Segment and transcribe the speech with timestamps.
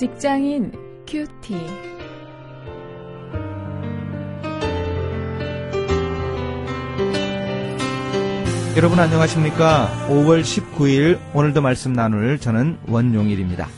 [0.00, 0.72] 직장인
[1.06, 1.54] 큐티.
[8.78, 9.90] 여러분 안녕하십니까?
[10.08, 13.68] 5월 19일 오늘도 말씀 나눌 저는 원용일입니다.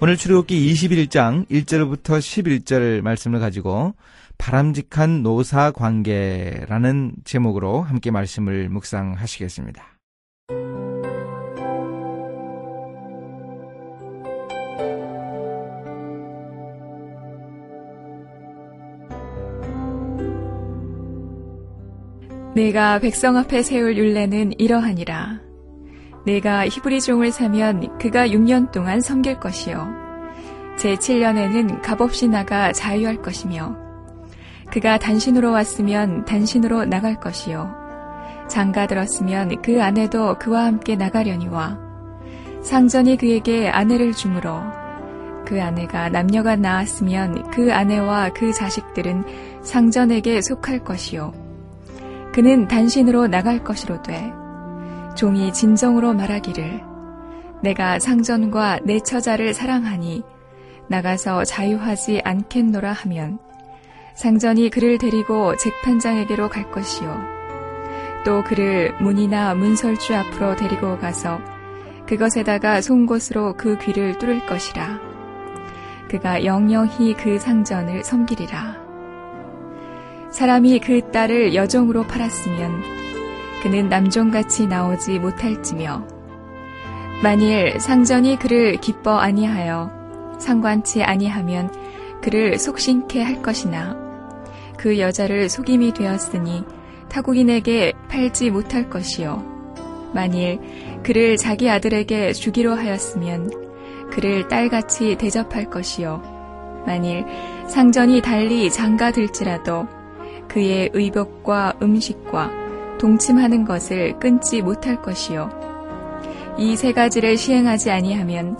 [0.00, 3.94] 오늘 출애굽기 21장 1절부터 11절 말씀을 가지고
[4.36, 9.93] 바람직한 노사 관계라는 제목으로 함께 말씀을 묵상하시겠습니다.
[22.54, 25.40] 내가 백성 앞에 세울 율례는 이러하니라.
[26.24, 29.88] 내가 히브리 종을 사면 그가 6년 동안 섬길 것이요.
[30.76, 33.76] 제 7년에는 값없이 나가 자유할 것이며
[34.72, 37.74] 그가 단신으로 왔으면 단신으로 나갈 것이요.
[38.48, 41.76] 장가 들었으면 그 아내도 그와 함께 나가려니와
[42.62, 44.60] 상전이 그에게 아내를 주므로
[45.44, 49.24] 그 아내가 남녀가 낳았으면 그 아내와 그 자식들은
[49.62, 51.43] 상전에게 속할 것이요.
[52.34, 54.32] 그는 단신으로 나갈 것이로 돼
[55.14, 56.82] 종이 진정으로 말하기를
[57.62, 60.24] 내가 상전과 내 처자를 사랑하니
[60.88, 63.38] 나가서 자유하지 않겠노라 하면
[64.16, 67.16] 상전이 그를 데리고 재판장에게로 갈 것이요.
[68.24, 71.38] 또 그를 문이나 문설주 앞으로 데리고 가서
[72.08, 74.98] 그것에다가 송곳으로 그 귀를 뚫을 것이라.
[76.10, 78.83] 그가 영영히 그 상전을 섬기리라
[80.34, 82.82] 사람이 그 딸을 여종으로 팔았으면
[83.62, 86.08] 그는 남종같이 나오지 못할지며
[87.22, 91.72] 만일 상전이 그를 기뻐 아니하여 상관치 아니하면
[92.20, 93.96] 그를 속신케 할 것이나
[94.76, 96.64] 그 여자를 속임이 되었으니
[97.08, 99.40] 타국인에게 팔지 못할 것이요.
[100.12, 100.58] 만일
[101.04, 106.82] 그를 자기 아들에게 주기로 하였으면 그를 딸같이 대접할 것이요.
[106.86, 107.24] 만일
[107.68, 109.86] 상전이 달리 장가들지라도
[110.48, 115.50] 그의 의복과 음식과 동침하는 것을 끊지 못할 것이요.
[116.58, 118.56] 이 세 가지를 시행하지 아니하면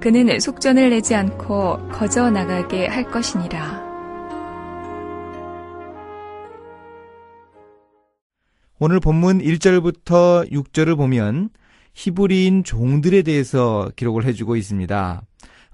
[0.00, 3.88] 그는 속전을 내지 않고 거저 나가게 할 것이니라.
[8.78, 11.50] 오늘 본문 1절부터 6절을 보면
[11.94, 15.22] 히브리인 종들에 대해서 기록을 해주고 있습니다.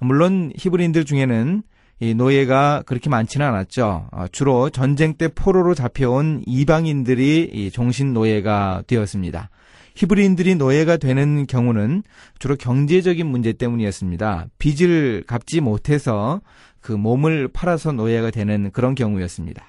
[0.00, 1.62] 물론 히브리인들 중에는
[1.98, 4.08] 이 노예가 그렇게 많지는 않았죠.
[4.12, 9.50] 어, 주로 전쟁 때 포로로 잡혀온 이방인들이 이 종신 노예가 되었습니다.
[9.94, 12.02] 히브리인들이 노예가 되는 경우는
[12.38, 14.46] 주로 경제적인 문제 때문이었습니다.
[14.58, 16.42] 빚을 갚지 못해서
[16.82, 19.64] 그 몸을 팔아서 노예가 되는 그런 경우였습니다.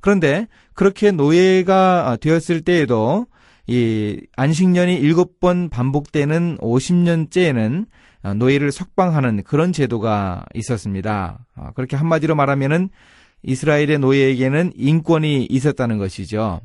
[0.00, 3.26] 그런데 그렇게 노예가 되었을 때에도
[3.66, 7.86] 이 안식년이 일곱 번 반복되는 50년째에는
[8.24, 11.44] 어, 노예를 석방하는 그런 제도가 있었습니다.
[11.56, 12.90] 어, 그렇게 한마디로 말하면은
[13.42, 16.60] 이스라엘의 노예에게는 인권이 있었다는 것이죠.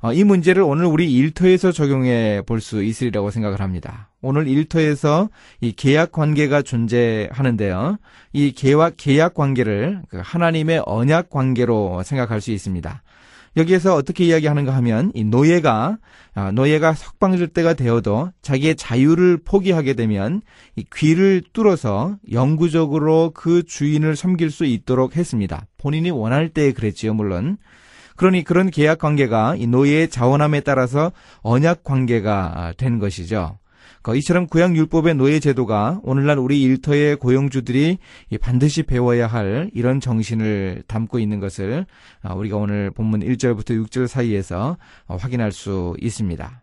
[0.00, 4.10] 어, 이 문제를 오늘 우리 일터에서 적용해 볼 수 있으리라고 생각을 합니다.
[4.20, 5.30] 오늘 일터에서
[5.62, 7.96] 이 계약 관계가 존재하는데요.
[8.34, 13.02] 이 계약, 계약 관계를 그 하나님의 언약 관계로 생각할 수 있습니다.
[13.56, 15.98] 여기에서 어떻게 이야기하는가 하면 이 노예가
[16.34, 20.42] 아, 노예가 석방될 때가 되어도 자기의 자유를 포기하게 되면
[20.74, 25.66] 이 귀를 뚫어서 영구적으로 그 주인을 섬길 수 있도록 했습니다.
[25.78, 27.56] 본인이 원할 때 그랬지요, 물론.
[28.16, 31.12] 그러니 그런 계약 관계가 이 노예의 자원함에 따라서
[31.42, 33.58] 언약 관계가 된 것이죠.
[34.04, 37.96] 그 이처럼 구약율법의 노예 제도가 오늘날 우리 일터의 고용주들이
[38.38, 41.86] 반드시 배워야 할 이런 정신을 담고 있는 것을
[42.20, 44.76] 아, 우리가 오늘 본문 1절부터 6절 사이에서
[45.06, 46.62] 어, 확인할 수 있습니다.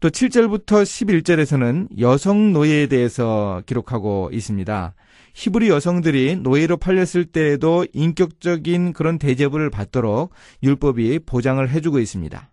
[0.00, 4.94] 또 7절부터 11절에서는 여성 노예에 대해서 기록하고 있습니다.
[5.34, 10.30] 히브리 여성들이 노예로 팔렸을 때에도 인격적인 그런 대접을 받도록
[10.62, 12.50] 율법이 보장을 해주고 있습니다.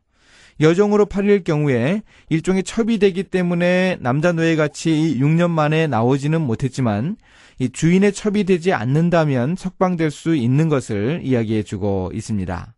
[0.59, 7.17] 여종으로 팔릴 경우에 일종의 첩이 되기 때문에 남자 노예 같이 6년 만에 나오지는 못했지만
[7.59, 12.73] 이 주인의 첩이 되지 않는다면 석방될 수 있는 것을 이야기해 주고 있습니다.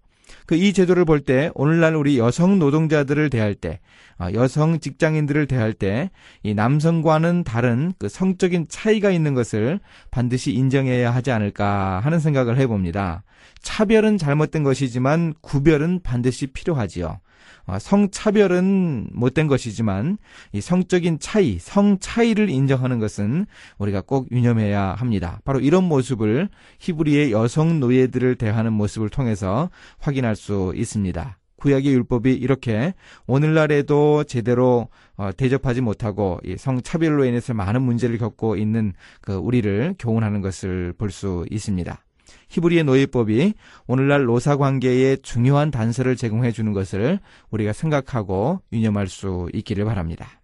[0.48, 3.80] 그 이 제도를 볼 때 오늘날 우리 여성 노동자들을 대할 때
[4.18, 6.12] 아, 여성 직장인들을 대할 때
[6.44, 9.80] 이 남성과는 다른 그 성적인 차이가 있는 것을
[10.12, 13.24] 반드시 인정해야 하지 않을까 하는 생각을 해봅니다.
[13.62, 17.20] 차별은 잘못된 것이지만 구별은 반드시 필요하지요.
[17.66, 20.18] 아, 성차별은 못된 것이지만
[20.54, 23.46] 이 성적인 차이, 성 차이를 인정하는 것은
[23.78, 25.40] 우리가 꼭 유념해야 합니다.
[25.46, 26.50] 바로 이런 모습을
[26.80, 29.70] 히브리의 여성 노예들을 대하는 모습을 통해서
[30.00, 31.38] 확인할 수 있습니다.
[31.58, 32.94] 구약의 율법이 이렇게
[33.28, 40.42] 오늘날에도 제대로 어, 대접하지 못하고 이 성차별로 인해서 많은 문제를 겪고 있는 그 우리를 교훈하는
[40.42, 42.05] 것을 볼 수 있습니다.
[42.50, 43.54] 히브리의 노예법이
[43.88, 47.20] 오늘날 노사 관계에 중요한 단서를 제공해 주는 것을
[47.52, 50.42] 우리가 생각하고 유념할 수 있기를 바랍니다.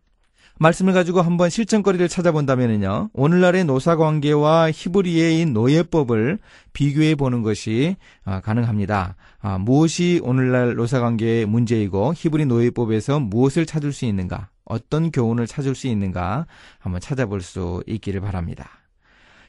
[0.61, 3.09] 말씀을 가지고 한번 실전거리를 찾아본다면요.
[3.13, 6.37] 오늘날의 노사 관계와 히브리의 노예법을
[6.71, 7.95] 비교해 보는 것이
[8.25, 9.15] 아, 가능합니다.
[9.39, 14.49] 아, 무엇이 오늘날 노사 관계의 문제이고 히브리 노예법에서 무엇을 찾을 수 있는가?
[14.63, 16.45] 어떤 교훈을 찾을 수 있는가?
[16.77, 18.69] 한번 찾아볼 수 있기를 바랍니다.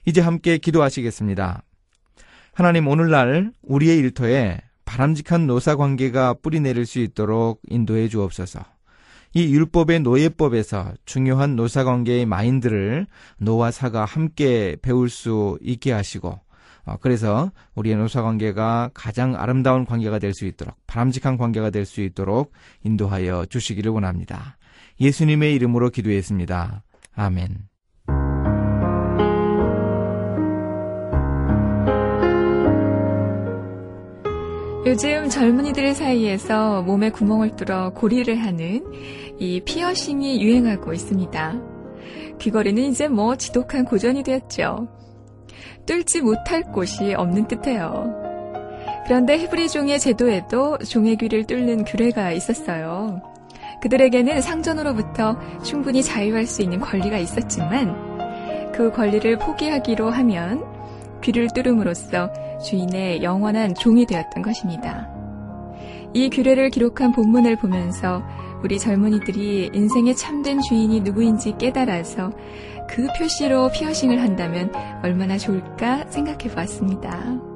[0.07, 1.63] 이제 함께 기도하시겠습니다.
[2.55, 8.61] 하나님 오늘날 우리의 일터에 바람직한 노사 관계가 뿌리 내릴 수 있도록 인도해 주옵소서.
[9.35, 13.07] 이 율법의 노예법에서 중요한 노사 관계의 마인드를
[13.39, 16.39] 노와 사가 함께 배울 수 있게 하시고
[16.85, 22.03] 어, 그래서 우리의 노사 관계가 가장 아름다운 관계가 될 수 있도록 바람직한 관계가 될 수
[22.03, 22.53] 있도록
[22.85, 24.59] 인도하여 주시기를 원합니다.
[25.01, 26.83] 예수님의 이름으로 기도했습니다.
[27.15, 27.72] 아멘.
[34.85, 38.85] 요즘 젊은이들 사이에서 몸에 구멍을 뚫어 고리를 하는
[39.39, 41.61] 이 피어싱이 유행하고 있습니다.
[42.41, 44.89] 귀걸이는 이제 뭐 지독한 고전이 되었죠.
[45.87, 48.13] 뚫지 못할 곳이 없는 듯해요.
[49.05, 53.23] 그런데 히브리 종의 제도에도 종의 귀를 뚫는 규례가 있었어요.
[53.83, 60.65] 그들에게는 상전으로부터 충분히 자유할 수 있는 권리가 있었지만 그 권리를 포기하기로 하면
[61.23, 62.33] 귀를 뚫음으로써
[62.63, 65.09] 주인의 영원한 종이 되었던 것입니다.
[66.15, 68.23] 이 규례를 기록한 본문을 보면서
[68.63, 72.33] 우리 젊은이들이 인생의 참된 주인이 누구인지 깨달아서
[72.89, 74.73] 그 표시로 피어싱을 한다면
[75.03, 77.52] 얼마나 좋을까 생각해 보았습니다.